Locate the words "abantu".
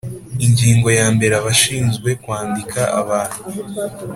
3.01-3.39